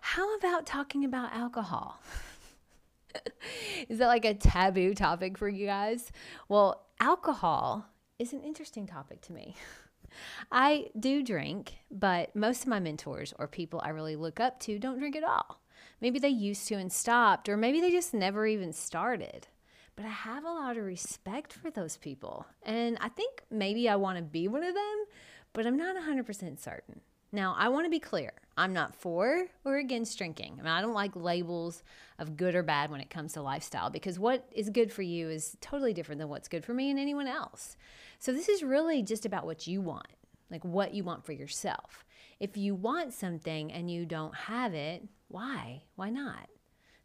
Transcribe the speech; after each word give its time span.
How 0.00 0.34
about 0.36 0.66
talking 0.66 1.04
about 1.04 1.32
alcohol? 1.32 2.00
is 3.88 3.98
that 3.98 4.06
like 4.08 4.24
a 4.24 4.34
taboo 4.34 4.94
topic 4.94 5.38
for 5.38 5.48
you 5.48 5.66
guys? 5.66 6.10
Well, 6.48 6.86
alcohol 7.00 7.86
is 8.18 8.32
an 8.32 8.40
interesting 8.40 8.86
topic 8.86 9.20
to 9.22 9.32
me. 9.32 9.56
I 10.52 10.88
do 10.98 11.22
drink, 11.22 11.78
but 11.90 12.34
most 12.34 12.62
of 12.62 12.68
my 12.68 12.80
mentors 12.80 13.32
or 13.38 13.46
people 13.46 13.80
I 13.84 13.90
really 13.90 14.16
look 14.16 14.40
up 14.40 14.58
to 14.60 14.78
don't 14.78 14.98
drink 14.98 15.16
at 15.16 15.24
all. 15.24 15.60
Maybe 16.00 16.18
they 16.18 16.28
used 16.28 16.66
to 16.68 16.74
and 16.74 16.92
stopped, 16.92 17.48
or 17.48 17.56
maybe 17.56 17.80
they 17.80 17.90
just 17.90 18.14
never 18.14 18.46
even 18.46 18.72
started. 18.72 19.48
But 19.96 20.06
I 20.06 20.10
have 20.10 20.44
a 20.44 20.50
lot 20.50 20.76
of 20.76 20.84
respect 20.84 21.52
for 21.52 21.70
those 21.70 21.96
people. 21.96 22.46
And 22.62 22.96
I 23.00 23.08
think 23.08 23.42
maybe 23.50 23.88
I 23.88 23.96
want 23.96 24.16
to 24.16 24.22
be 24.22 24.48
one 24.48 24.62
of 24.62 24.74
them, 24.74 25.04
but 25.52 25.66
I'm 25.66 25.76
not 25.76 25.96
100% 25.96 26.58
certain. 26.58 27.00
Now, 27.32 27.54
I 27.58 27.68
want 27.68 27.86
to 27.86 27.90
be 27.90 28.00
clear. 28.00 28.32
I'm 28.60 28.74
not 28.74 28.94
for 28.94 29.46
or 29.64 29.78
against 29.78 30.18
drinking. 30.18 30.58
I 30.60 30.62
mean, 30.62 30.70
I 30.70 30.82
don't 30.82 30.92
like 30.92 31.16
labels 31.16 31.82
of 32.18 32.36
good 32.36 32.54
or 32.54 32.62
bad 32.62 32.90
when 32.90 33.00
it 33.00 33.08
comes 33.08 33.32
to 33.32 33.40
lifestyle 33.40 33.88
because 33.88 34.18
what 34.18 34.46
is 34.52 34.68
good 34.68 34.92
for 34.92 35.00
you 35.00 35.30
is 35.30 35.56
totally 35.62 35.94
different 35.94 36.18
than 36.18 36.28
what's 36.28 36.46
good 36.46 36.62
for 36.62 36.74
me 36.74 36.90
and 36.90 37.00
anyone 37.00 37.26
else. 37.26 37.78
So, 38.18 38.34
this 38.34 38.50
is 38.50 38.62
really 38.62 39.02
just 39.02 39.24
about 39.24 39.46
what 39.46 39.66
you 39.66 39.80
want, 39.80 40.08
like 40.50 40.62
what 40.62 40.92
you 40.92 41.04
want 41.04 41.24
for 41.24 41.32
yourself. 41.32 42.04
If 42.38 42.58
you 42.58 42.74
want 42.74 43.14
something 43.14 43.72
and 43.72 43.90
you 43.90 44.04
don't 44.04 44.34
have 44.34 44.74
it, 44.74 45.08
why? 45.28 45.84
Why 45.96 46.10
not? 46.10 46.50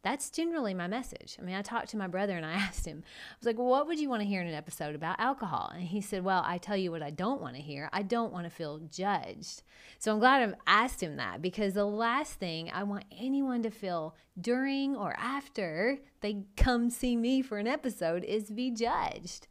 That's 0.05 0.29
generally 0.29 0.75
my 0.75 0.85
message. 0.85 1.35
I 1.39 1.41
mean, 1.41 1.55
I 1.55 1.63
talked 1.63 1.89
to 1.89 1.97
my 1.97 2.05
brother 2.05 2.37
and 2.37 2.45
I 2.45 2.51
asked 2.67 2.85
him, 2.85 3.01
I 3.03 3.35
was 3.39 3.47
like, 3.47 3.57
well, 3.57 3.65
what 3.65 3.87
would 3.87 3.99
you 3.99 4.07
want 4.07 4.21
to 4.21 4.27
hear 4.27 4.39
in 4.39 4.47
an 4.47 4.53
episode 4.53 4.93
about 4.93 5.19
alcohol? 5.19 5.71
And 5.73 5.81
he 5.81 5.99
said, 5.99 6.23
well, 6.23 6.43
I 6.45 6.59
tell 6.59 6.77
you 6.77 6.91
what 6.91 7.01
I 7.01 7.09
don't 7.09 7.41
want 7.41 7.55
to 7.55 7.61
hear. 7.61 7.89
I 7.91 8.03
don't 8.03 8.31
want 8.31 8.45
to 8.45 8.51
feel 8.51 8.81
judged. 8.91 9.63
So 9.97 10.13
I'm 10.13 10.19
glad 10.19 10.43
I've 10.43 10.53
asked 10.67 11.01
him 11.01 11.15
that 11.15 11.41
because 11.41 11.73
the 11.73 11.85
last 11.85 12.33
thing 12.33 12.69
I 12.71 12.83
want 12.83 13.05
anyone 13.17 13.63
to 13.63 13.71
feel 13.71 14.15
during 14.39 14.95
or 14.95 15.15
after 15.17 15.97
they 16.21 16.43
come 16.55 16.91
see 16.91 17.15
me 17.15 17.41
for 17.41 17.57
an 17.57 17.67
episode 17.67 18.23
is 18.23 18.51
be 18.51 18.69
judged. 18.69 19.47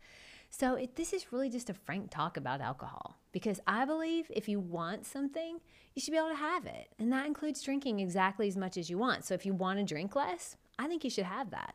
So 0.56 0.76
it, 0.76 0.94
this 0.94 1.12
is 1.12 1.32
really 1.32 1.50
just 1.50 1.68
a 1.68 1.74
frank 1.74 2.12
talk 2.12 2.36
about 2.36 2.60
alcohol 2.60 3.18
because 3.32 3.58
I 3.66 3.84
believe 3.84 4.30
if 4.30 4.48
you 4.48 4.60
want 4.60 5.04
something, 5.04 5.58
you 5.94 6.00
should 6.00 6.12
be 6.12 6.16
able 6.16 6.28
to 6.28 6.36
have 6.36 6.64
it. 6.64 6.90
And 6.96 7.12
that 7.12 7.26
includes 7.26 7.60
drinking 7.60 7.98
exactly 7.98 8.46
as 8.46 8.56
much 8.56 8.76
as 8.76 8.88
you 8.88 8.96
want. 8.96 9.24
So 9.24 9.34
if 9.34 9.44
you 9.44 9.52
want 9.52 9.80
to 9.80 9.84
drink 9.84 10.14
less, 10.14 10.56
I 10.78 10.86
think 10.86 11.02
you 11.02 11.10
should 11.10 11.24
have 11.24 11.50
that. 11.50 11.74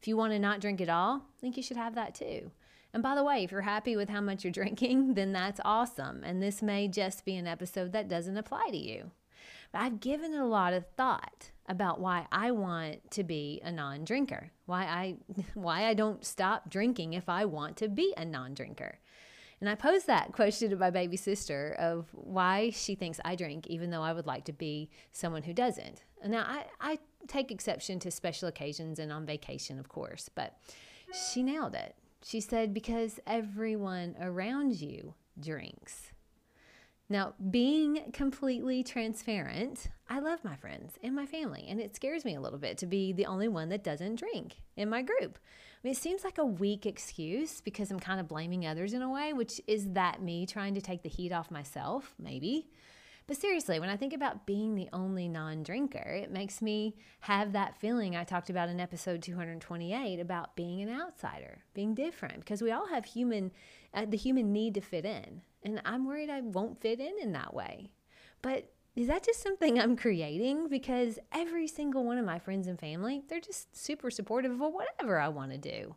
If 0.00 0.08
you 0.08 0.16
want 0.16 0.32
to 0.32 0.38
not 0.38 0.62
drink 0.62 0.80
at 0.80 0.88
all, 0.88 1.16
I 1.16 1.40
think 1.42 1.58
you 1.58 1.62
should 1.62 1.76
have 1.76 1.96
that 1.96 2.14
too. 2.14 2.50
And 2.94 3.02
by 3.02 3.14
the 3.14 3.22
way, 3.22 3.44
if 3.44 3.52
you're 3.52 3.60
happy 3.60 3.94
with 3.94 4.08
how 4.08 4.22
much 4.22 4.42
you're 4.42 4.52
drinking, 4.54 5.12
then 5.12 5.34
that's 5.34 5.60
awesome. 5.62 6.24
And 6.24 6.42
this 6.42 6.62
may 6.62 6.88
just 6.88 7.26
be 7.26 7.36
an 7.36 7.46
episode 7.46 7.92
that 7.92 8.08
doesn't 8.08 8.38
apply 8.38 8.70
to 8.70 8.78
you. 8.78 9.10
But 9.72 9.80
I've 9.80 10.00
given 10.00 10.32
it 10.32 10.40
a 10.40 10.46
lot 10.46 10.72
of 10.72 10.86
thought 10.96 11.50
about 11.66 12.00
why 12.00 12.26
I 12.30 12.50
want 12.50 13.10
to 13.12 13.24
be 13.24 13.60
a 13.64 13.72
non-drinker. 13.72 14.50
Why 14.66 14.84
I 14.84 15.16
why 15.54 15.86
I 15.86 15.94
don't 15.94 16.24
stop 16.24 16.70
drinking 16.70 17.14
if 17.14 17.28
I 17.28 17.44
want 17.44 17.76
to 17.78 17.88
be 17.88 18.14
a 18.16 18.24
non-drinker. 18.24 18.98
And 19.60 19.68
I 19.68 19.74
posed 19.74 20.06
that 20.06 20.32
question 20.32 20.70
to 20.70 20.76
my 20.76 20.90
baby 20.90 21.16
sister 21.16 21.74
of 21.78 22.08
why 22.12 22.70
she 22.70 22.94
thinks 22.94 23.20
I 23.24 23.34
drink, 23.34 23.66
even 23.68 23.90
though 23.90 24.02
I 24.02 24.12
would 24.12 24.26
like 24.26 24.44
to 24.46 24.52
be 24.52 24.90
someone 25.12 25.42
who 25.42 25.52
doesn't. 25.52 26.04
Now 26.26 26.44
I, 26.46 26.66
I 26.80 26.98
take 27.28 27.50
exception 27.50 27.98
to 28.00 28.10
special 28.10 28.48
occasions 28.48 28.98
and 28.98 29.12
on 29.12 29.26
vacation, 29.26 29.78
of 29.78 29.88
course, 29.88 30.28
but 30.34 30.58
she 31.32 31.42
nailed 31.42 31.74
it. 31.74 31.94
She 32.24 32.40
said, 32.40 32.72
because 32.72 33.20
everyone 33.26 34.16
around 34.20 34.80
you 34.80 35.14
drinks. 35.38 36.13
Now, 37.10 37.34
being 37.50 38.10
completely 38.12 38.82
transparent, 38.82 39.88
I 40.08 40.20
love 40.20 40.42
my 40.42 40.56
friends 40.56 40.94
and 41.02 41.14
my 41.14 41.26
family, 41.26 41.66
and 41.68 41.78
it 41.78 41.94
scares 41.94 42.24
me 42.24 42.34
a 42.34 42.40
little 42.40 42.58
bit 42.58 42.78
to 42.78 42.86
be 42.86 43.12
the 43.12 43.26
only 43.26 43.46
one 43.46 43.68
that 43.68 43.84
doesn't 43.84 44.16
drink 44.16 44.62
in 44.76 44.88
my 44.88 45.02
group. 45.02 45.38
I 45.38 45.78
mean, 45.82 45.92
it 45.92 45.98
seems 45.98 46.24
like 46.24 46.38
a 46.38 46.46
weak 46.46 46.86
excuse 46.86 47.60
because 47.60 47.90
I'm 47.90 48.00
kind 48.00 48.20
of 48.20 48.28
blaming 48.28 48.66
others 48.66 48.94
in 48.94 49.02
a 49.02 49.10
way, 49.10 49.34
which 49.34 49.60
is 49.66 49.92
that 49.92 50.22
me 50.22 50.46
trying 50.46 50.74
to 50.76 50.80
take 50.80 51.02
the 51.02 51.10
heat 51.10 51.30
off 51.30 51.50
myself, 51.50 52.14
maybe. 52.18 52.70
But 53.26 53.38
seriously, 53.38 53.80
when 53.80 53.88
I 53.88 53.96
think 53.96 54.12
about 54.12 54.44
being 54.44 54.74
the 54.74 54.88
only 54.92 55.28
non 55.28 55.62
drinker, 55.62 55.98
it 55.98 56.30
makes 56.30 56.60
me 56.60 56.94
have 57.20 57.52
that 57.52 57.76
feeling 57.80 58.14
I 58.14 58.24
talked 58.24 58.50
about 58.50 58.68
in 58.68 58.80
episode 58.80 59.22
228 59.22 60.20
about 60.20 60.56
being 60.56 60.82
an 60.82 60.90
outsider, 60.90 61.64
being 61.72 61.94
different, 61.94 62.40
because 62.40 62.60
we 62.60 62.70
all 62.70 62.88
have 62.88 63.06
human, 63.06 63.50
uh, 63.94 64.04
the 64.06 64.18
human 64.18 64.52
need 64.52 64.74
to 64.74 64.82
fit 64.82 65.06
in. 65.06 65.40
And 65.62 65.80
I'm 65.86 66.06
worried 66.06 66.28
I 66.28 66.42
won't 66.42 66.82
fit 66.82 67.00
in 67.00 67.14
in 67.22 67.32
that 67.32 67.54
way. 67.54 67.90
But 68.42 68.70
is 68.94 69.06
that 69.06 69.24
just 69.24 69.42
something 69.42 69.80
I'm 69.80 69.96
creating? 69.96 70.68
Because 70.68 71.18
every 71.32 71.66
single 71.66 72.04
one 72.04 72.18
of 72.18 72.26
my 72.26 72.38
friends 72.38 72.68
and 72.68 72.78
family, 72.78 73.22
they're 73.28 73.40
just 73.40 73.74
super 73.74 74.10
supportive 74.10 74.52
of 74.52 74.60
whatever 74.60 75.18
I 75.18 75.28
want 75.28 75.50
to 75.52 75.58
do. 75.58 75.96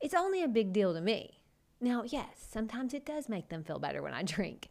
It's 0.00 0.14
only 0.14 0.42
a 0.42 0.48
big 0.48 0.72
deal 0.72 0.94
to 0.94 1.00
me. 1.02 1.40
Now, 1.80 2.04
yes, 2.06 2.46
sometimes 2.50 2.94
it 2.94 3.04
does 3.04 3.28
make 3.28 3.50
them 3.50 3.64
feel 3.64 3.78
better 3.78 4.02
when 4.02 4.14
I 4.14 4.22
drink. 4.24 4.70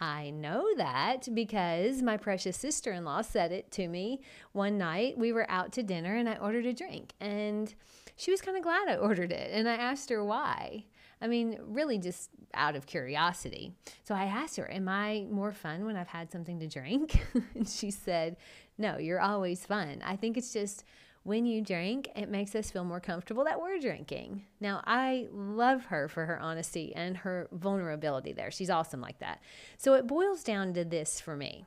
I 0.00 0.30
know 0.30 0.64
that 0.76 1.28
because 1.34 2.02
my 2.02 2.16
precious 2.16 2.56
sister 2.56 2.92
in 2.92 3.04
law 3.04 3.22
said 3.22 3.50
it 3.50 3.70
to 3.72 3.88
me 3.88 4.20
one 4.52 4.78
night. 4.78 5.18
We 5.18 5.32
were 5.32 5.50
out 5.50 5.72
to 5.72 5.82
dinner 5.82 6.14
and 6.14 6.28
I 6.28 6.36
ordered 6.36 6.66
a 6.66 6.72
drink, 6.72 7.14
and 7.20 7.74
she 8.16 8.30
was 8.30 8.40
kind 8.40 8.56
of 8.56 8.62
glad 8.62 8.88
I 8.88 8.96
ordered 8.96 9.32
it. 9.32 9.50
And 9.52 9.68
I 9.68 9.74
asked 9.74 10.10
her 10.10 10.24
why. 10.24 10.84
I 11.20 11.26
mean, 11.26 11.58
really 11.62 11.98
just 11.98 12.30
out 12.54 12.76
of 12.76 12.86
curiosity. 12.86 13.72
So 14.04 14.14
I 14.14 14.24
asked 14.24 14.56
her, 14.56 14.70
Am 14.70 14.88
I 14.88 15.26
more 15.30 15.52
fun 15.52 15.84
when 15.84 15.96
I've 15.96 16.08
had 16.08 16.30
something 16.30 16.60
to 16.60 16.68
drink? 16.68 17.20
and 17.54 17.68
she 17.68 17.90
said, 17.90 18.36
No, 18.76 18.98
you're 18.98 19.20
always 19.20 19.66
fun. 19.66 20.00
I 20.04 20.16
think 20.16 20.36
it's 20.36 20.52
just 20.52 20.84
when 21.28 21.44
you 21.44 21.60
drink, 21.60 22.08
it 22.16 22.30
makes 22.30 22.54
us 22.54 22.70
feel 22.70 22.84
more 22.84 23.00
comfortable 23.00 23.44
that 23.44 23.60
we're 23.60 23.78
drinking. 23.78 24.44
Now, 24.60 24.82
I 24.86 25.28
love 25.30 25.84
her 25.84 26.08
for 26.08 26.24
her 26.24 26.40
honesty 26.40 26.94
and 26.96 27.18
her 27.18 27.48
vulnerability 27.52 28.32
there. 28.32 28.50
She's 28.50 28.70
awesome 28.70 29.02
like 29.02 29.18
that. 29.18 29.42
So 29.76 29.92
it 29.92 30.06
boils 30.06 30.42
down 30.42 30.72
to 30.72 30.86
this 30.86 31.20
for 31.20 31.36
me 31.36 31.66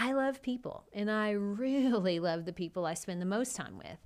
I 0.00 0.12
love 0.12 0.42
people, 0.42 0.84
and 0.92 1.10
I 1.10 1.30
really 1.30 2.20
love 2.20 2.44
the 2.44 2.52
people 2.52 2.86
I 2.86 2.94
spend 2.94 3.20
the 3.20 3.26
most 3.26 3.56
time 3.56 3.78
with. 3.78 3.98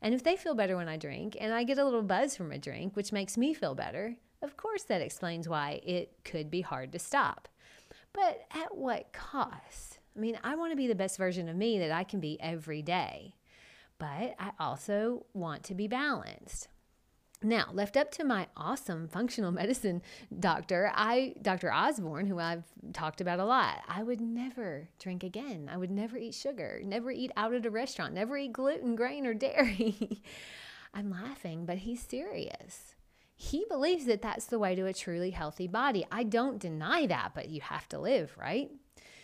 And 0.00 0.14
if 0.14 0.22
they 0.22 0.36
feel 0.36 0.54
better 0.54 0.76
when 0.76 0.88
I 0.88 0.96
drink, 0.96 1.36
and 1.38 1.52
I 1.52 1.64
get 1.64 1.78
a 1.78 1.84
little 1.84 2.02
buzz 2.02 2.36
from 2.36 2.52
a 2.52 2.58
drink, 2.58 2.94
which 2.96 3.12
makes 3.12 3.36
me 3.36 3.52
feel 3.54 3.74
better, 3.74 4.16
of 4.40 4.56
course 4.56 4.84
that 4.84 5.02
explains 5.02 5.48
why 5.48 5.80
it 5.84 6.12
could 6.24 6.48
be 6.48 6.60
hard 6.60 6.92
to 6.92 6.98
stop. 6.98 7.48
But 8.12 8.46
at 8.52 8.76
what 8.76 9.12
cost? 9.12 9.98
I 10.16 10.20
mean, 10.20 10.38
I 10.44 10.54
want 10.54 10.70
to 10.72 10.76
be 10.76 10.86
the 10.86 10.94
best 10.94 11.18
version 11.18 11.48
of 11.48 11.56
me 11.56 11.80
that 11.80 11.90
I 11.90 12.04
can 12.04 12.20
be 12.20 12.40
every 12.40 12.80
day 12.80 13.34
but 13.98 14.34
I 14.38 14.52
also 14.58 15.26
want 15.32 15.64
to 15.64 15.74
be 15.74 15.88
balanced. 15.88 16.68
Now, 17.42 17.68
left 17.72 17.98
up 17.98 18.10
to 18.12 18.24
my 18.24 18.46
awesome 18.56 19.06
functional 19.06 19.52
medicine 19.52 20.02
doctor, 20.38 20.90
I 20.94 21.34
Dr. 21.42 21.70
Osborne, 21.70 22.26
who 22.26 22.38
I've 22.38 22.64
talked 22.92 23.20
about 23.20 23.38
a 23.38 23.44
lot, 23.44 23.82
I 23.86 24.02
would 24.02 24.20
never 24.20 24.88
drink 24.98 25.22
again. 25.22 25.68
I 25.70 25.76
would 25.76 25.90
never 25.90 26.16
eat 26.16 26.34
sugar, 26.34 26.80
never 26.82 27.10
eat 27.10 27.32
out 27.36 27.52
at 27.52 27.66
a 27.66 27.70
restaurant, 27.70 28.14
never 28.14 28.36
eat 28.38 28.54
gluten, 28.54 28.96
grain, 28.96 29.26
or 29.26 29.34
dairy. 29.34 30.22
I'm 30.94 31.10
laughing, 31.10 31.66
but 31.66 31.78
he's 31.78 32.00
serious. 32.00 32.94
He 33.36 33.66
believes 33.68 34.06
that 34.06 34.22
that's 34.22 34.46
the 34.46 34.60
way 34.60 34.74
to 34.74 34.86
a 34.86 34.94
truly 34.94 35.30
healthy 35.30 35.66
body. 35.66 36.06
I 36.10 36.22
don't 36.22 36.60
deny 36.60 37.06
that, 37.06 37.32
but 37.34 37.50
you 37.50 37.60
have 37.60 37.88
to 37.88 37.98
live, 37.98 38.34
right? 38.38 38.70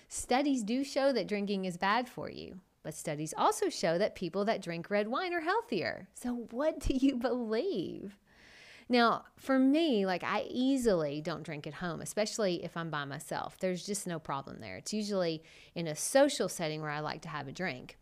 Studies 0.09 0.65
do 0.65 0.83
show 0.83 1.13
that 1.13 1.29
drinking 1.29 1.65
is 1.65 1.77
bad 1.77 2.09
for 2.09 2.29
you. 2.29 2.59
But 2.83 2.95
studies 2.95 3.35
also 3.37 3.69
show 3.69 3.99
that 3.99 4.15
people 4.15 4.45
that 4.47 4.63
drink 4.63 4.91
red 4.91 5.09
wine 5.09 5.35
are 5.35 5.41
healthier. 5.41 6.09
So, 6.15 6.47
what 6.51 6.81
do 6.81 6.95
you 6.95 7.17
believe? 7.17 8.17
Now, 8.89 9.25
for 9.37 9.57
me, 9.59 10.05
like 10.05 10.25
I 10.25 10.47
easily 10.51 11.21
don't 11.21 11.45
drink 11.45 11.67
at 11.67 11.75
home, 11.75 12.01
especially 12.01 12.65
if 12.65 12.77
I'm 12.77 12.91
by 12.91 13.05
myself. 13.05 13.57
There's 13.61 13.87
just 13.87 14.07
no 14.07 14.19
problem 14.19 14.61
there. 14.61 14.77
It's 14.77 14.93
usually 14.93 15.45
in 15.77 15.87
a 15.87 15.95
social 15.95 16.49
setting 16.49 16.81
where 16.81 16.91
I 16.91 16.99
like 16.99 17.23
to 17.23 17.29
have 17.29 17.47
a 17.47 17.53
drink. 17.53 17.99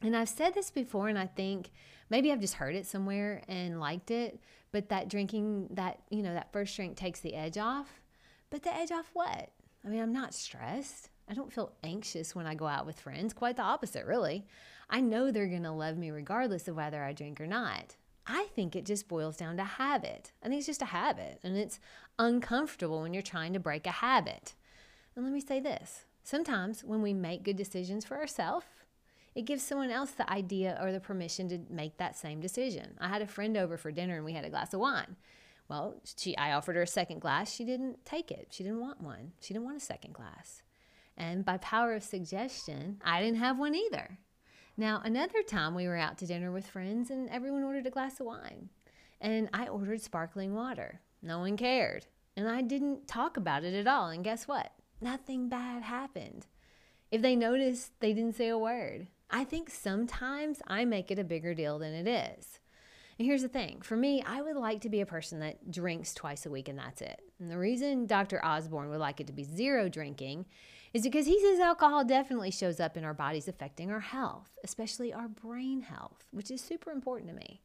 And 0.00 0.16
I've 0.16 0.30
said 0.30 0.54
this 0.54 0.70
before, 0.70 1.08
and 1.08 1.18
I 1.18 1.26
think 1.26 1.70
maybe 2.08 2.32
I've 2.32 2.40
just 2.40 2.54
heard 2.54 2.74
it 2.74 2.86
somewhere 2.86 3.42
and 3.48 3.80
liked 3.80 4.10
it, 4.10 4.40
but 4.72 4.88
that 4.88 5.08
drinking, 5.08 5.68
that, 5.72 6.00
you 6.08 6.22
know, 6.22 6.32
that 6.32 6.52
first 6.52 6.74
drink 6.74 6.96
takes 6.96 7.20
the 7.20 7.34
edge 7.34 7.58
off. 7.58 8.00
But 8.48 8.62
the 8.62 8.74
edge 8.74 8.92
off 8.92 9.10
what? 9.12 9.50
I 9.84 9.88
mean, 9.88 10.00
I'm 10.00 10.12
not 10.12 10.32
stressed. 10.32 11.10
I 11.28 11.34
don't 11.34 11.52
feel 11.52 11.72
anxious 11.82 12.34
when 12.34 12.46
I 12.46 12.54
go 12.54 12.66
out 12.66 12.86
with 12.86 13.00
friends. 13.00 13.32
Quite 13.32 13.56
the 13.56 13.62
opposite, 13.62 14.06
really. 14.06 14.46
I 14.90 15.00
know 15.00 15.30
they're 15.30 15.46
going 15.46 15.62
to 15.62 15.70
love 15.70 15.96
me 15.96 16.10
regardless 16.10 16.68
of 16.68 16.76
whether 16.76 17.02
I 17.02 17.12
drink 17.12 17.40
or 17.40 17.46
not. 17.46 17.96
I 18.26 18.48
think 18.54 18.74
it 18.74 18.86
just 18.86 19.08
boils 19.08 19.36
down 19.36 19.56
to 19.56 19.64
habit. 19.64 20.32
I 20.42 20.48
think 20.48 20.58
it's 20.58 20.66
just 20.66 20.82
a 20.82 20.86
habit, 20.86 21.40
and 21.42 21.56
it's 21.56 21.78
uncomfortable 22.18 23.02
when 23.02 23.12
you're 23.12 23.22
trying 23.22 23.52
to 23.52 23.60
break 23.60 23.86
a 23.86 23.90
habit. 23.90 24.54
And 25.14 25.24
let 25.24 25.32
me 25.32 25.40
say 25.40 25.60
this 25.60 26.04
sometimes 26.22 26.82
when 26.82 27.02
we 27.02 27.12
make 27.12 27.42
good 27.42 27.56
decisions 27.56 28.04
for 28.04 28.16
ourselves, 28.16 28.66
it 29.34 29.42
gives 29.42 29.62
someone 29.62 29.90
else 29.90 30.12
the 30.12 30.30
idea 30.30 30.78
or 30.80 30.92
the 30.92 31.00
permission 31.00 31.48
to 31.48 31.58
make 31.68 31.98
that 31.98 32.16
same 32.16 32.40
decision. 32.40 32.94
I 32.98 33.08
had 33.08 33.20
a 33.20 33.26
friend 33.26 33.56
over 33.56 33.76
for 33.76 33.92
dinner 33.92 34.16
and 34.16 34.24
we 34.24 34.32
had 34.32 34.44
a 34.44 34.50
glass 34.50 34.72
of 34.72 34.80
wine. 34.80 35.16
Well, 35.68 35.96
she, 36.16 36.36
I 36.36 36.52
offered 36.52 36.76
her 36.76 36.82
a 36.82 36.86
second 36.86 37.20
glass. 37.20 37.52
She 37.52 37.64
didn't 37.64 38.04
take 38.04 38.30
it. 38.30 38.48
She 38.50 38.62
didn't 38.62 38.80
want 38.80 39.00
one. 39.00 39.32
She 39.40 39.52
didn't 39.52 39.64
want 39.64 39.76
a 39.76 39.80
second 39.80 40.14
glass. 40.14 40.62
And 41.16 41.44
by 41.44 41.58
power 41.58 41.94
of 41.94 42.02
suggestion, 42.02 43.00
I 43.04 43.20
didn't 43.20 43.38
have 43.38 43.58
one 43.58 43.74
either. 43.74 44.18
Now, 44.76 45.00
another 45.04 45.42
time 45.42 45.74
we 45.74 45.86
were 45.86 45.96
out 45.96 46.18
to 46.18 46.26
dinner 46.26 46.50
with 46.50 46.66
friends 46.66 47.10
and 47.10 47.28
everyone 47.30 47.62
ordered 47.62 47.86
a 47.86 47.90
glass 47.90 48.18
of 48.18 48.26
wine. 48.26 48.70
And 49.20 49.48
I 49.52 49.68
ordered 49.68 50.00
sparkling 50.00 50.54
water. 50.54 51.00
No 51.22 51.38
one 51.38 51.56
cared. 51.56 52.06
And 52.36 52.48
I 52.48 52.62
didn't 52.62 53.06
talk 53.06 53.36
about 53.36 53.64
it 53.64 53.74
at 53.74 53.86
all. 53.86 54.08
And 54.08 54.24
guess 54.24 54.48
what? 54.48 54.72
Nothing 55.00 55.48
bad 55.48 55.82
happened. 55.82 56.46
If 57.10 57.22
they 57.22 57.36
noticed, 57.36 57.92
they 58.00 58.12
didn't 58.12 58.34
say 58.34 58.48
a 58.48 58.58
word. 58.58 59.06
I 59.30 59.44
think 59.44 59.70
sometimes 59.70 60.60
I 60.66 60.84
make 60.84 61.10
it 61.10 61.18
a 61.18 61.24
bigger 61.24 61.54
deal 61.54 61.78
than 61.78 61.94
it 61.94 62.08
is. 62.08 62.58
And 63.18 63.26
here's 63.26 63.42
the 63.42 63.48
thing 63.48 63.80
for 63.80 63.96
me, 63.96 64.22
I 64.26 64.42
would 64.42 64.56
like 64.56 64.80
to 64.80 64.88
be 64.88 65.00
a 65.00 65.06
person 65.06 65.38
that 65.40 65.70
drinks 65.70 66.14
twice 66.14 66.46
a 66.46 66.50
week 66.50 66.68
and 66.68 66.78
that's 66.78 67.00
it. 67.00 67.20
And 67.38 67.50
the 67.50 67.58
reason 67.58 68.06
Dr. 68.06 68.44
Osborne 68.44 68.90
would 68.90 68.98
like 68.98 69.20
it 69.20 69.28
to 69.28 69.32
be 69.32 69.44
zero 69.44 69.88
drinking 69.88 70.46
is 70.94 71.02
because 71.02 71.26
he 71.26 71.40
says 71.40 71.58
alcohol 71.58 72.04
definitely 72.04 72.52
shows 72.52 72.78
up 72.78 72.96
in 72.96 73.04
our 73.04 73.12
bodies 73.12 73.48
affecting 73.48 73.90
our 73.90 74.00
health, 74.00 74.56
especially 74.62 75.12
our 75.12 75.28
brain 75.28 75.82
health, 75.82 76.24
which 76.30 76.50
is 76.50 76.60
super 76.60 76.92
important 76.92 77.28
to 77.30 77.36
me. 77.36 77.60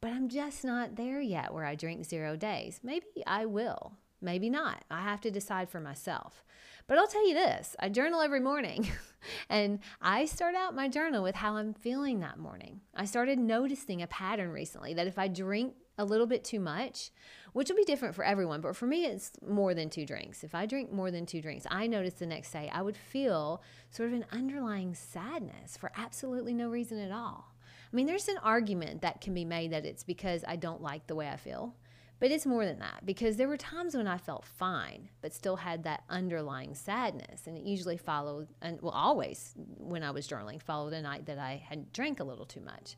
But 0.00 0.12
I'm 0.12 0.28
just 0.28 0.64
not 0.64 0.96
there 0.96 1.20
yet 1.20 1.52
where 1.54 1.66
I 1.66 1.76
drink 1.76 2.04
zero 2.06 2.34
days. 2.34 2.80
Maybe 2.82 3.06
I 3.26 3.44
will. 3.44 3.92
Maybe 4.22 4.48
not. 4.50 4.84
I 4.90 5.02
have 5.02 5.20
to 5.22 5.30
decide 5.30 5.68
for 5.68 5.80
myself. 5.80 6.44
But 6.86 6.98
I'll 6.98 7.06
tell 7.06 7.26
you 7.28 7.34
this 7.34 7.76
I 7.78 7.88
journal 7.88 8.20
every 8.20 8.40
morning, 8.40 8.88
and 9.48 9.78
I 10.00 10.24
start 10.24 10.54
out 10.54 10.74
my 10.74 10.88
journal 10.88 11.22
with 11.22 11.34
how 11.34 11.56
I'm 11.56 11.74
feeling 11.74 12.20
that 12.20 12.38
morning. 12.38 12.80
I 12.94 13.04
started 13.04 13.38
noticing 13.38 14.02
a 14.02 14.06
pattern 14.06 14.50
recently 14.50 14.94
that 14.94 15.06
if 15.06 15.18
I 15.18 15.28
drink 15.28 15.74
a 16.02 16.04
little 16.04 16.26
bit 16.26 16.44
too 16.44 16.60
much, 16.60 17.10
which 17.52 17.68
will 17.68 17.76
be 17.76 17.84
different 17.84 18.14
for 18.14 18.24
everyone, 18.24 18.60
but 18.60 18.76
for 18.76 18.86
me, 18.86 19.04
it's 19.04 19.32
more 19.46 19.72
than 19.72 19.88
two 19.88 20.04
drinks. 20.04 20.42
If 20.42 20.54
I 20.54 20.66
drink 20.66 20.92
more 20.92 21.10
than 21.10 21.26
two 21.26 21.40
drinks, 21.40 21.66
I 21.70 21.86
notice 21.86 22.14
the 22.14 22.26
next 22.26 22.50
day 22.50 22.70
I 22.72 22.82
would 22.82 22.96
feel 22.96 23.62
sort 23.90 24.08
of 24.08 24.14
an 24.14 24.26
underlying 24.32 24.94
sadness 24.94 25.76
for 25.76 25.92
absolutely 25.96 26.54
no 26.54 26.68
reason 26.68 26.98
at 26.98 27.12
all. 27.12 27.54
I 27.92 27.96
mean, 27.96 28.06
there's 28.06 28.28
an 28.28 28.38
argument 28.42 29.02
that 29.02 29.20
can 29.20 29.32
be 29.32 29.44
made 29.44 29.72
that 29.72 29.86
it's 29.86 30.02
because 30.02 30.44
I 30.46 30.56
don't 30.56 30.82
like 30.82 31.06
the 31.06 31.14
way 31.14 31.28
I 31.28 31.36
feel. 31.36 31.74
But 32.18 32.30
it's 32.30 32.46
more 32.46 32.64
than 32.64 32.78
that 32.78 33.04
because 33.04 33.36
there 33.36 33.48
were 33.48 33.56
times 33.56 33.96
when 33.96 34.06
I 34.06 34.16
felt 34.16 34.44
fine, 34.44 35.08
but 35.22 35.34
still 35.34 35.56
had 35.56 35.82
that 35.82 36.04
underlying 36.08 36.72
sadness. 36.76 37.48
And 37.48 37.58
it 37.58 37.64
usually 37.64 37.96
followed, 37.96 38.46
and 38.62 38.80
well, 38.80 38.92
always 38.92 39.54
when 39.76 40.04
I 40.04 40.12
was 40.12 40.28
journaling, 40.28 40.62
followed 40.62 40.92
a 40.92 41.02
night 41.02 41.26
that 41.26 41.40
I 41.40 41.64
had 41.68 41.92
drank 41.92 42.20
a 42.20 42.24
little 42.24 42.46
too 42.46 42.60
much. 42.60 42.96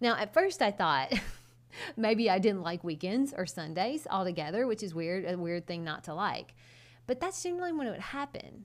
Now, 0.00 0.16
at 0.16 0.32
first 0.32 0.62
I 0.62 0.70
thought, 0.70 1.12
Maybe 1.96 2.28
I 2.30 2.38
didn't 2.38 2.62
like 2.62 2.84
weekends 2.84 3.32
or 3.36 3.46
Sundays 3.46 4.06
altogether, 4.08 4.66
which 4.66 4.82
is 4.82 4.94
weird, 4.94 5.24
a 5.30 5.36
weird 5.36 5.66
thing 5.66 5.84
not 5.84 6.04
to 6.04 6.14
like. 6.14 6.54
But 7.06 7.20
that's 7.20 7.42
generally 7.42 7.72
when 7.72 7.86
it 7.86 7.90
would 7.90 8.00
happen. 8.00 8.64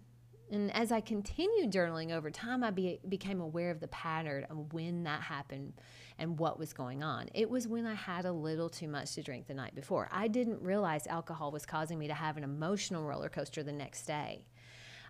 And 0.50 0.74
as 0.74 0.92
I 0.92 1.02
continued 1.02 1.72
journaling 1.72 2.12
over 2.12 2.32
time, 2.32 2.64
I 2.64 2.72
be, 2.72 3.00
became 3.08 3.42
aware 3.42 3.70
of 3.70 3.82
the 3.82 3.88
pattern 3.90 4.46
of 4.50 4.72
when 4.74 5.04
that 5.04 5.22
happened 5.22 5.74
and 6.18 6.40
what 6.40 6.58
was 6.58 6.72
going 6.72 7.04
on. 7.04 7.28
It 7.34 7.50
was 7.50 7.68
when 7.68 7.86
I 7.86 7.96
had 7.96 8.26
a 8.26 8.32
little 8.32 8.70
too 8.70 8.88
much 8.88 9.14
to 9.16 9.24
drink 9.24 9.48
the 9.48 9.54
night 9.54 9.76
before. 9.76 10.08
I 10.12 10.30
didn't 10.30 10.62
realize 10.62 11.06
alcohol 11.06 11.52
was 11.52 11.66
causing 11.66 12.00
me 12.00 12.08
to 12.08 12.14
have 12.14 12.38
an 12.38 12.44
emotional 12.44 13.04
roller 13.04 13.30
coaster 13.30 13.62
the 13.62 13.74
next 13.74 14.04
day. 14.04 14.46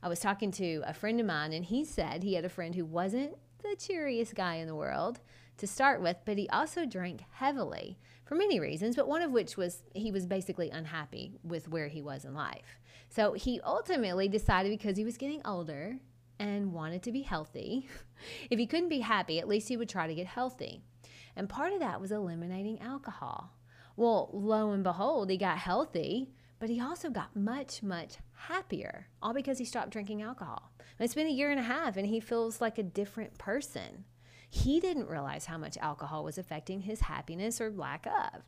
I 0.02 0.10
was 0.10 0.20
talking 0.20 0.52
to 0.54 0.82
a 0.86 0.94
friend 0.94 1.20
of 1.20 1.26
mine, 1.26 1.54
and 1.54 1.66
he 1.66 1.86
said 1.86 2.24
he 2.24 2.34
had 2.34 2.46
a 2.46 2.50
friend 2.50 2.74
who 2.74 2.86
wasn't 2.86 3.36
the 3.62 3.76
cheeriest 3.78 4.36
guy 4.36 4.56
in 4.56 4.68
the 4.68 4.76
world 4.76 5.20
to 5.58 5.68
start 5.68 6.02
with, 6.02 6.18
but 6.26 6.38
he 6.38 6.48
also 6.50 6.86
drank 6.86 7.24
heavily 7.32 7.98
for 8.26 8.36
many 8.36 8.60
reasons, 8.60 8.96
but 8.96 9.08
one 9.08 9.22
of 9.22 9.32
which 9.32 9.58
was 9.58 9.84
he 9.94 10.12
was 10.12 10.26
basically 10.26 10.70
unhappy 10.70 11.40
with 11.44 11.70
where 11.70 11.88
he 11.88 12.02
was 12.02 12.26
in 12.26 12.34
life. 12.34 12.80
So 13.10 13.34
he 13.34 13.62
ultimately 13.62 14.28
decided 14.28 14.70
because 14.70 14.98
he 14.98 15.06
was 15.06 15.18
getting 15.18 15.42
older 15.46 15.98
and 16.40 16.74
wanted 16.74 17.02
to 17.04 17.12
be 17.12 17.22
healthy, 17.22 17.88
if 18.50 18.60
he 18.60 18.68
couldn't 18.68 18.90
be 18.90 19.00
happy, 19.00 19.40
at 19.40 19.48
least 19.48 19.70
he 19.70 19.78
would 19.78 19.90
try 19.90 20.08
to 20.08 20.16
get 20.16 20.28
healthy. 20.28 20.82
And 21.36 21.50
part 21.50 21.74
of 21.74 21.80
that 21.80 22.02
was 22.02 22.12
eliminating 22.12 22.82
alcohol. 22.82 23.52
Well, 23.96 24.30
lo 24.34 24.72
and 24.72 24.84
behold, 24.84 25.30
he 25.30 25.38
got 25.38 25.58
healthy, 25.58 26.32
but 26.60 26.70
he 26.70 26.82
also 26.82 27.10
got 27.10 27.36
much, 27.36 27.82
much 27.82 28.18
happier, 28.34 29.08
all 29.22 29.34
because 29.34 29.58
he 29.58 29.66
stopped 29.66 29.92
drinking 29.92 30.22
alcohol. 30.22 30.72
And 30.80 31.06
it's 31.06 31.16
been 31.16 31.28
a 31.28 31.32
year 31.32 31.52
and 31.52 31.60
a 31.60 31.64
half, 31.64 31.98
and 31.98 32.08
he 32.08 32.20
feels 32.20 32.60
like 32.62 32.78
a 32.78 32.84
different 32.84 33.38
person. 33.38 34.06
He 34.50 34.80
didn't 34.80 35.10
realize 35.10 35.46
how 35.46 35.58
much 35.58 35.78
alcohol 35.78 36.24
was 36.24 36.38
affecting 36.38 36.82
his 36.82 37.02
happiness 37.02 37.60
or 37.60 37.70
lack 37.70 38.06
of. 38.06 38.44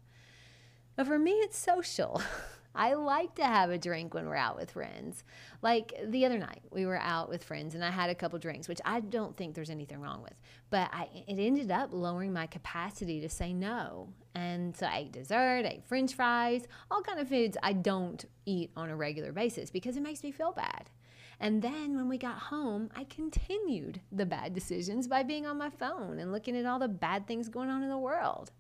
But 0.96 1.08
for 1.08 1.20
me, 1.20 1.32
it's 1.32 1.58
social. 1.58 2.22
I 2.76 2.94
like 2.94 3.36
to 3.36 3.46
have 3.46 3.72
a 3.72 3.78
drink 3.78 4.14
when 4.14 4.28
we're 4.28 4.36
out 4.36 4.56
with 4.56 4.72
friends. 4.72 5.24
Like 5.62 5.94
the 6.06 6.26
other 6.26 6.38
night, 6.38 6.62
we 6.72 6.86
were 6.86 7.00
out 7.00 7.28
with 7.28 7.44
friends 7.44 7.74
and 7.74 7.84
I 7.84 7.90
had 7.90 8.10
a 8.10 8.16
couple 8.16 8.38
drinks, 8.38 8.68
which 8.68 8.80
I 8.86 9.00
don't 9.00 9.36
think 9.36 9.56
there's 9.56 9.72
anything 9.72 10.00
wrong 10.00 10.22
with. 10.22 10.36
But 10.70 10.90
I, 10.94 11.10
it 11.28 11.40
ended 11.40 11.72
up 11.72 11.90
lowering 11.92 12.32
my 12.32 12.48
capacity 12.48 13.22
to 13.22 13.30
say 13.30 13.54
no. 13.54 14.10
And 14.36 14.78
so 14.78 14.86
I 14.86 15.00
ate 15.00 15.12
dessert, 15.12 15.66
I 15.66 15.70
ate 15.70 15.88
french 15.88 16.14
fries, 16.14 16.68
all 16.92 17.02
kind 17.02 17.20
of 17.20 17.28
foods 17.28 17.58
I 17.62 17.74
don't 17.74 18.24
eat 18.46 18.72
on 18.78 18.90
a 18.90 18.96
regular 18.96 19.32
basis 19.32 19.72
because 19.72 19.98
it 19.98 20.04
makes 20.04 20.24
me 20.24 20.32
feel 20.32 20.52
bad. 20.52 20.90
And 21.40 21.62
then 21.62 21.96
when 21.96 22.10
we 22.10 22.18
got 22.18 22.38
home, 22.38 22.90
I 22.96 23.06
continued 23.06 24.02
the 24.12 24.26
bad 24.26 24.54
decisions 24.54 25.08
by 25.08 25.24
being 25.24 25.46
on 25.46 25.58
my 25.58 25.70
phone 25.70 26.20
and 26.20 26.32
looking 26.32 26.58
at 26.58 26.66
all 26.66 26.80
the 26.80 26.88
bad 26.88 27.28
things 27.28 27.48
going 27.48 27.70
on 27.70 27.82
in 27.82 27.90
the 27.90 27.98
world. 27.98 28.52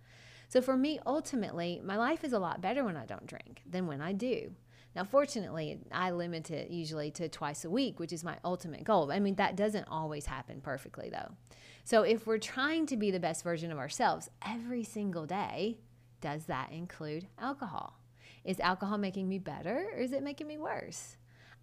So 0.48 0.62
for 0.62 0.78
me, 0.78 1.00
ultimately, 1.06 1.82
my 1.84 1.98
life 1.98 2.24
is 2.24 2.34
a 2.34 2.40
lot 2.40 2.62
better 2.62 2.84
when 2.84 2.96
I 2.96 3.06
don't 3.06 3.28
drink 3.28 3.62
than 3.70 3.86
when 3.86 4.02
I 4.02 4.14
do. 4.14 4.52
Now, 4.96 5.04
fortunately, 5.04 5.80
I 5.92 6.12
limit 6.12 6.50
it 6.50 6.72
usually 6.72 7.12
to 7.12 7.30
twice 7.30 7.64
a 7.64 7.70
week, 7.70 8.00
which 8.00 8.12
is 8.12 8.24
my 8.24 8.38
ultimate 8.44 8.84
goal. 8.84 9.12
I 9.12 9.20
mean, 9.20 9.36
that 9.36 9.56
doesn't 9.56 9.88
always 9.88 10.26
happen 10.26 10.62
perfectly, 10.62 11.10
though. 11.10 11.36
So, 11.84 12.02
if 12.02 12.26
we're 12.26 12.40
trying 12.40 12.88
to 12.88 12.98
be 12.98 13.12
the 13.12 13.20
best 13.20 13.44
version 13.44 13.72
of 13.72 13.78
ourselves 13.78 14.30
every 14.46 14.84
single 14.84 15.28
day, 15.28 15.78
does 16.22 16.46
that 16.46 16.72
include 16.72 17.28
alcohol? 17.38 18.00
Is 18.44 18.60
alcohol 18.60 18.98
making 18.98 19.30
me 19.30 19.38
better 19.38 19.90
or 19.94 20.00
is 20.00 20.12
it 20.12 20.24
making 20.24 20.48
me 20.48 20.58
worse? 20.58 21.18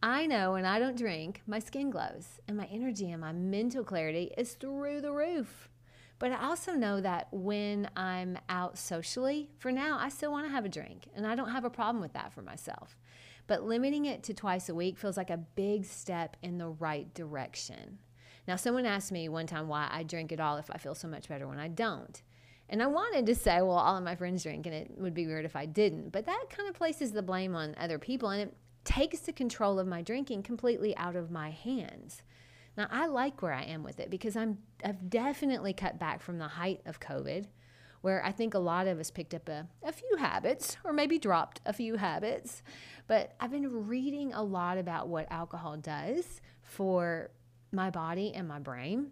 I 0.07 0.27
know 0.27 0.53
when 0.53 0.65
I 0.65 0.79
don't 0.79 0.97
drink, 0.97 1.43
my 1.49 1.59
skin 1.59 1.91
glows 1.91 2.41
and 2.47 2.57
my 2.57 2.67
energy 2.67 3.11
and 3.11 3.21
my 3.21 3.33
mental 3.33 3.83
clarity 3.83 4.31
is 4.39 4.53
through 4.53 5.01
the 5.01 5.11
roof. 5.11 5.69
But 6.21 6.31
I 6.31 6.45
also 6.47 6.75
know 6.75 7.01
that 7.01 7.27
when 7.33 7.91
I'm 7.97 8.39
out 8.49 8.79
socially, 8.79 9.51
for 9.59 9.73
now, 9.73 9.99
I 10.01 10.11
still 10.11 10.31
want 10.31 10.47
to 10.47 10.53
have 10.53 10.65
a 10.65 10.69
drink 10.69 11.09
and 11.17 11.27
I 11.27 11.35
don't 11.35 11.51
have 11.51 11.65
a 11.65 11.71
problem 11.71 12.01
with 12.01 12.13
that 12.13 12.33
for 12.33 12.41
myself. 12.41 12.97
But 13.49 13.65
limiting 13.65 14.05
it 14.05 14.23
to 14.23 14.33
twice 14.33 14.69
a 14.69 14.77
week 14.77 14.97
feels 14.97 15.17
like 15.17 15.31
a 15.31 15.39
big 15.39 15.85
step 15.85 16.37
in 16.41 16.59
the 16.59 16.69
right 16.69 17.13
direction. 17.13 17.99
Now, 18.47 18.55
someone 18.55 18.87
asked 18.87 19.11
me 19.11 19.29
one 19.29 19.49
time 19.49 19.67
why 19.67 19.89
I 19.91 20.05
drink 20.05 20.31
at 20.31 20.39
all 20.39 20.57
if 20.57 20.71
I 20.71 20.79
feel 20.79 20.95
so 20.95 21.09
much 21.09 21.29
better 21.29 21.49
when 21.49 21.59
I 21.59 21.67
don't. 21.67 22.23
And 22.69 22.81
I 22.81 22.87
wanted 22.87 23.27
to 23.27 23.35
say, 23.35 23.57
well, 23.57 23.73
all 23.73 23.97
of 23.97 24.05
my 24.05 24.15
friends 24.15 24.45
drink 24.45 24.67
and 24.67 24.75
it 24.75 24.93
would 24.99 25.15
be 25.15 25.27
weird 25.27 25.45
if 25.45 25.57
I 25.57 25.67
didn't. 25.67 26.11
But 26.11 26.27
that 26.27 26.47
kind 26.49 26.69
of 26.69 26.77
places 26.77 27.11
the 27.11 27.23
blame 27.23 27.57
on 27.57 27.75
other 27.77 27.99
people 27.99 28.29
and 28.29 28.43
it 28.43 28.55
takes 28.87 29.21
the 29.21 29.33
control 29.33 29.79
of 29.79 29.87
my 29.87 30.01
drinking 30.01 30.43
completely 30.43 30.97
out 30.97 31.17
of 31.17 31.31
my 31.31 31.51
hands. 31.51 32.23
Now, 32.77 32.87
I 32.91 33.07
like 33.07 33.43
where 33.43 33.53
I 33.53 33.63
am 33.65 33.83
with 33.83 34.01
it 34.01 34.11
because 34.11 34.37
I'm, 34.37 34.59
I've 34.85 35.11
definitely 35.11 35.73
cut 35.73 35.99
back 35.99 36.23
from 36.23 36.39
the 36.39 36.49
height 36.49 36.81
of 36.87 37.01
COVID, 37.01 37.47
where 38.03 38.25
I 38.25 38.33
think 38.33 38.55
a 38.55 38.59
lot 38.59 38.87
of 38.87 38.99
us 38.99 39.11
picked 39.11 39.35
up 39.35 39.49
a, 39.49 39.67
a 39.83 39.93
few 39.93 40.17
habits 40.19 40.77
or 40.85 40.93
maybe 40.93 41.19
dropped 41.19 41.61
a 41.67 41.73
few 41.73 41.97
habits. 41.97 42.63
But 43.07 43.35
I've 43.41 43.51
been 43.51 43.87
reading 43.87 44.33
a 44.33 44.43
lot 44.43 44.79
about 44.79 45.09
what 45.09 45.27
alcohol 45.31 45.77
does 45.77 46.41
for 46.63 47.31
my 47.73 47.91
body 47.91 48.33
and 48.35 48.47
my 48.47 48.59
brain. 48.59 49.11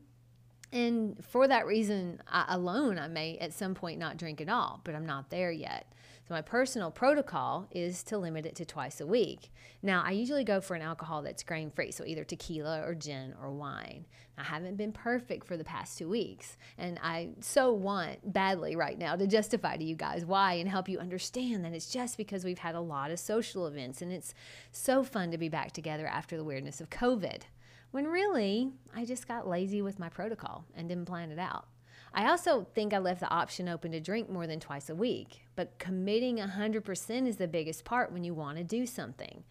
And 0.72 1.24
for 1.24 1.48
that 1.48 1.66
reason 1.66 2.20
I, 2.28 2.44
alone, 2.48 2.98
I 2.98 3.08
may 3.08 3.38
at 3.38 3.52
some 3.52 3.74
point 3.74 3.98
not 3.98 4.16
drink 4.16 4.40
at 4.40 4.48
all, 4.48 4.80
but 4.84 4.94
I'm 4.94 5.06
not 5.06 5.30
there 5.30 5.52
yet. 5.52 5.92
So 6.26 6.34
my 6.34 6.40
personal 6.40 6.90
protocol 6.90 7.68
is 7.70 8.02
to 8.04 8.16
limit 8.16 8.46
it 8.46 8.54
to 8.56 8.64
twice 8.64 9.00
a 9.00 9.06
week. 9.06 9.52
Now, 9.82 10.02
I 10.02 10.12
usually 10.12 10.42
go 10.42 10.60
for 10.62 10.74
an 10.74 10.80
alcohol 10.80 11.20
that's 11.20 11.42
grain 11.42 11.70
free, 11.70 11.90
so 11.90 12.04
either 12.06 12.24
tequila 12.24 12.80
or 12.80 12.94
gin 12.94 13.34
or 13.42 13.50
wine. 13.50 14.06
I 14.38 14.42
haven't 14.42 14.76
been 14.76 14.90
perfect 14.90 15.46
for 15.46 15.58
the 15.58 15.64
past 15.64 15.98
two 15.98 16.08
weeks, 16.08 16.56
and 16.78 16.98
I 17.02 17.28
so 17.40 17.72
want 17.72 18.32
badly 18.32 18.74
right 18.74 18.98
now 18.98 19.16
to 19.16 19.26
justify 19.26 19.76
to 19.76 19.84
you 19.84 19.94
guys 19.94 20.24
why 20.24 20.54
and 20.54 20.68
help 20.68 20.88
you 20.88 20.98
understand 20.98 21.64
that 21.64 21.74
it's 21.74 21.90
just 21.90 22.16
because 22.16 22.42
we've 22.42 22.58
had 22.58 22.74
a 22.74 22.80
lot 22.80 23.10
of 23.10 23.20
social 23.20 23.66
events 23.66 24.00
and 24.00 24.10
it's 24.10 24.34
so 24.72 25.04
fun 25.04 25.30
to 25.30 25.38
be 25.38 25.50
back 25.50 25.72
together 25.72 26.06
after 26.06 26.36
the 26.36 26.44
weirdness 26.44 26.80
of 26.80 26.88
COVID. 26.88 27.42
when 27.94 28.08
really 28.08 28.72
I 28.92 29.04
just 29.04 29.28
got 29.28 29.46
lazy 29.46 29.80
with 29.80 30.00
my 30.00 30.08
protocol 30.08 30.64
and 30.74 30.88
didn't 30.88 31.04
plan 31.04 31.30
it 31.30 31.38
out. 31.38 31.68
I 32.16 32.28
also 32.28 32.64
think 32.74 32.94
I 32.94 32.98
left 32.98 33.20
the 33.20 33.28
option 33.28 33.68
open 33.68 33.90
to 33.90 33.98
drink 33.98 34.30
more 34.30 34.46
than 34.46 34.60
twice 34.60 34.88
a 34.88 34.94
week, 34.94 35.40
but 35.56 35.78
committing 35.80 36.38
100% 36.38 37.26
is 37.26 37.36
the 37.36 37.48
biggest 37.48 37.84
part 37.84 38.12
when 38.12 38.22
you 38.22 38.32
want 38.32 38.56
to 38.58 38.64
do 38.64 38.86
something. 38.86 39.42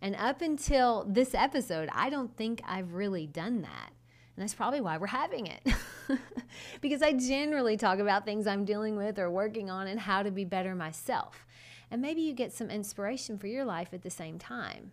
And 0.00 0.14
up 0.14 0.40
until 0.40 1.04
this 1.08 1.34
episode, 1.34 1.88
I 1.92 2.10
don't 2.10 2.36
think 2.36 2.62
I've 2.64 2.92
really 2.94 3.26
done 3.26 3.62
that. 3.62 3.90
And 4.36 4.42
that's 4.42 4.54
probably 4.54 4.80
why 4.80 4.98
we're 4.98 5.08
having 5.08 5.48
it. 5.48 5.66
because 6.80 7.02
I 7.02 7.12
generally 7.12 7.76
talk 7.76 7.98
about 7.98 8.24
things 8.24 8.46
I'm 8.46 8.64
dealing 8.64 8.96
with 8.96 9.18
or 9.18 9.28
working 9.28 9.68
on 9.68 9.88
and 9.88 9.98
how 9.98 10.22
to 10.22 10.30
be 10.30 10.44
better 10.44 10.76
myself. 10.76 11.44
And 11.90 12.00
maybe 12.00 12.22
you 12.22 12.34
get 12.34 12.52
some 12.52 12.70
inspiration 12.70 13.36
for 13.36 13.48
your 13.48 13.64
life 13.64 13.88
at 13.92 14.02
the 14.02 14.10
same 14.10 14.38
time. 14.38 14.92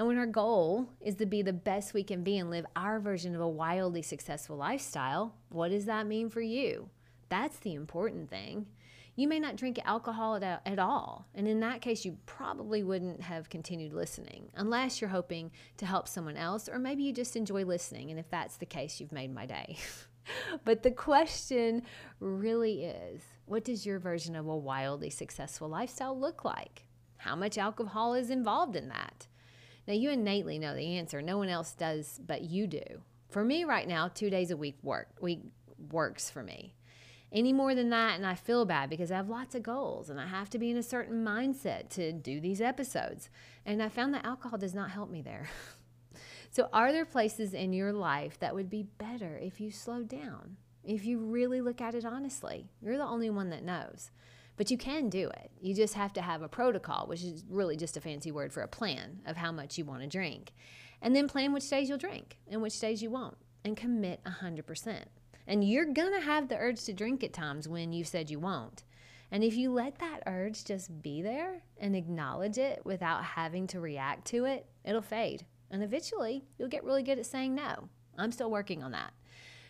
Now, 0.00 0.06
when 0.06 0.16
our 0.16 0.24
goal 0.24 0.88
is 0.98 1.16
to 1.16 1.26
be 1.26 1.42
the 1.42 1.52
best 1.52 1.92
we 1.92 2.02
can 2.04 2.24
be 2.24 2.38
and 2.38 2.48
live 2.48 2.64
our 2.74 2.98
version 3.00 3.34
of 3.34 3.42
a 3.42 3.46
wildly 3.46 4.00
successful 4.00 4.56
lifestyle, 4.56 5.34
what 5.50 5.72
does 5.72 5.84
that 5.84 6.06
mean 6.06 6.30
for 6.30 6.40
you? 6.40 6.88
That's 7.28 7.58
the 7.58 7.74
important 7.74 8.30
thing. 8.30 8.64
You 9.14 9.28
may 9.28 9.38
not 9.38 9.56
drink 9.56 9.78
alcohol 9.84 10.36
at, 10.36 10.62
at 10.64 10.78
all, 10.78 11.26
and 11.34 11.46
in 11.46 11.60
that 11.60 11.82
case, 11.82 12.06
you 12.06 12.16
probably 12.24 12.82
wouldn't 12.82 13.20
have 13.20 13.50
continued 13.50 13.92
listening 13.92 14.48
unless 14.54 15.02
you're 15.02 15.10
hoping 15.10 15.50
to 15.76 15.84
help 15.84 16.08
someone 16.08 16.38
else, 16.38 16.66
or 16.66 16.78
maybe 16.78 17.02
you 17.02 17.12
just 17.12 17.36
enjoy 17.36 17.66
listening, 17.66 18.08
and 18.08 18.18
if 18.18 18.30
that's 18.30 18.56
the 18.56 18.64
case, 18.64 19.00
you've 19.00 19.12
made 19.12 19.34
my 19.34 19.44
day. 19.44 19.76
but 20.64 20.82
the 20.82 20.92
question 20.92 21.82
really 22.20 22.84
is 22.84 23.22
what 23.44 23.64
does 23.64 23.84
your 23.84 23.98
version 23.98 24.34
of 24.34 24.46
a 24.46 24.56
wildly 24.56 25.10
successful 25.10 25.68
lifestyle 25.68 26.18
look 26.18 26.42
like? 26.42 26.86
How 27.18 27.36
much 27.36 27.58
alcohol 27.58 28.14
is 28.14 28.30
involved 28.30 28.76
in 28.76 28.88
that? 28.88 29.26
Now, 29.86 29.94
you 29.94 30.10
innately 30.10 30.58
know 30.58 30.74
the 30.74 30.96
answer. 30.96 31.22
No 31.22 31.38
one 31.38 31.48
else 31.48 31.72
does, 31.72 32.20
but 32.24 32.42
you 32.42 32.66
do. 32.66 33.02
For 33.28 33.44
me, 33.44 33.64
right 33.64 33.86
now, 33.86 34.08
two 34.08 34.30
days 34.30 34.50
a 34.50 34.56
week 34.56 34.78
work 34.82 35.08
week 35.20 35.40
works 35.90 36.30
for 36.30 36.42
me. 36.42 36.74
Any 37.32 37.52
more 37.52 37.76
than 37.76 37.90
that, 37.90 38.16
and 38.16 38.26
I 38.26 38.34
feel 38.34 38.64
bad 38.64 38.90
because 38.90 39.12
I 39.12 39.16
have 39.16 39.28
lots 39.28 39.54
of 39.54 39.62
goals 39.62 40.10
and 40.10 40.20
I 40.20 40.26
have 40.26 40.50
to 40.50 40.58
be 40.58 40.70
in 40.70 40.76
a 40.76 40.82
certain 40.82 41.24
mindset 41.24 41.88
to 41.90 42.12
do 42.12 42.40
these 42.40 42.60
episodes. 42.60 43.30
And 43.64 43.80
I 43.80 43.88
found 43.88 44.12
that 44.14 44.24
alcohol 44.24 44.58
does 44.58 44.74
not 44.74 44.90
help 44.90 45.10
me 45.10 45.22
there. 45.22 45.48
so, 46.50 46.68
are 46.72 46.90
there 46.90 47.04
places 47.04 47.54
in 47.54 47.72
your 47.72 47.92
life 47.92 48.38
that 48.40 48.54
would 48.54 48.68
be 48.68 48.82
better 48.82 49.38
if 49.40 49.60
you 49.60 49.70
slow 49.70 50.02
down? 50.02 50.56
If 50.82 51.04
you 51.04 51.18
really 51.18 51.60
look 51.60 51.80
at 51.80 51.94
it 51.94 52.04
honestly, 52.04 52.68
you're 52.82 52.96
the 52.96 53.04
only 53.04 53.30
one 53.30 53.50
that 53.50 53.62
knows. 53.62 54.10
But 54.60 54.70
you 54.70 54.76
can 54.76 55.08
do 55.08 55.26
it. 55.26 55.50
You 55.58 55.74
just 55.74 55.94
have 55.94 56.12
to 56.12 56.20
have 56.20 56.42
a 56.42 56.48
protocol, 56.48 57.06
which 57.06 57.22
is 57.24 57.46
really 57.48 57.78
just 57.78 57.96
a 57.96 58.00
fancy 58.02 58.30
word 58.30 58.52
for 58.52 58.60
a 58.60 58.68
plan 58.68 59.20
of 59.24 59.38
how 59.38 59.52
much 59.52 59.78
you 59.78 59.86
want 59.86 60.02
to 60.02 60.06
drink. 60.06 60.52
And 61.00 61.16
then 61.16 61.28
plan 61.28 61.54
which 61.54 61.70
days 61.70 61.88
you'll 61.88 61.96
drink 61.96 62.36
and 62.46 62.60
which 62.60 62.78
days 62.78 63.02
you 63.02 63.08
won't, 63.08 63.38
and 63.64 63.74
commit 63.74 64.20
100%. 64.24 65.04
And 65.46 65.64
you're 65.64 65.86
going 65.86 66.12
to 66.12 66.20
have 66.20 66.48
the 66.50 66.58
urge 66.58 66.84
to 66.84 66.92
drink 66.92 67.24
at 67.24 67.32
times 67.32 67.68
when 67.68 67.94
you 67.94 68.04
said 68.04 68.28
you 68.28 68.38
won't. 68.38 68.84
And 69.30 69.42
if 69.42 69.56
you 69.56 69.72
let 69.72 69.98
that 70.00 70.24
urge 70.26 70.62
just 70.62 71.00
be 71.00 71.22
there 71.22 71.62
and 71.78 71.96
acknowledge 71.96 72.58
it 72.58 72.82
without 72.84 73.24
having 73.24 73.66
to 73.68 73.80
react 73.80 74.26
to 74.26 74.44
it, 74.44 74.66
it'll 74.84 75.00
fade. 75.00 75.46
And 75.70 75.82
eventually, 75.82 76.44
you'll 76.58 76.68
get 76.68 76.84
really 76.84 77.02
good 77.02 77.18
at 77.18 77.24
saying 77.24 77.54
no. 77.54 77.88
I'm 78.18 78.30
still 78.30 78.50
working 78.50 78.82
on 78.82 78.90
that. 78.90 79.14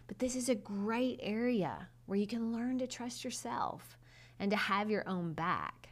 But 0.08 0.18
this 0.18 0.34
is 0.34 0.48
a 0.48 0.56
great 0.56 1.20
area 1.22 1.86
where 2.06 2.18
you 2.18 2.26
can 2.26 2.52
learn 2.52 2.80
to 2.80 2.88
trust 2.88 3.22
yourself 3.22 3.96
and 4.40 4.50
to 4.50 4.56
have 4.56 4.90
your 4.90 5.08
own 5.08 5.34
back. 5.34 5.90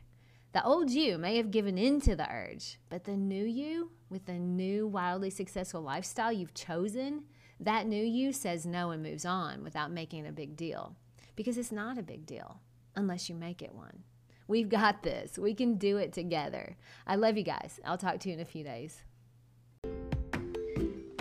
The 0.53 0.65
old 0.65 0.91
you 0.91 1.19
may 1.19 1.37
have 1.37 1.51
given 1.51 1.77
in 1.77 2.01
to 2.01 2.17
the 2.17 2.29
urge, 2.29 2.79
but 2.89 3.05
the 3.05 3.17
new 3.17 3.45
you, 3.45 3.93
with 4.09 4.25
the 4.25 4.39
new 4.39 4.87
wildly 4.87 5.31
successful 5.31 5.83
lifestyle 5.83 6.33
you've 6.33 6.55
chosen, 6.55 7.25
that 7.61 7.87
new 7.87 8.03
you 8.03 8.33
says 8.33 8.65
no 8.65 8.91
and 8.91 9.03
moves 9.03 9.27
on 9.27 9.63
without 9.63 9.93
making 9.93 10.27
a 10.27 10.33
big 10.33 10.57
deal. 10.57 10.97
Because 11.37 11.59
it's 11.59 11.71
not 11.71 11.99
a 11.99 12.03
big 12.03 12.25
deal 12.25 12.61
unless 12.97 13.29
you 13.29 13.35
make 13.35 13.63
it 13.63 13.75
one. 13.75 14.03
We've 14.49 14.69
got 14.69 15.03
this. 15.03 15.39
We 15.39 15.53
can 15.53 15.77
do 15.77 15.99
it 15.99 16.15
together. 16.15 16.77
I 17.07 17.17
love 17.17 17.37
you 17.37 17.45
guys. 17.45 17.79
I'll 17.85 17.99
talk 17.99 18.19
to 18.21 18.29
you 18.31 18.35
in 18.35 18.41
a 18.41 18.47
few 18.47 18.65
days. 18.65 19.03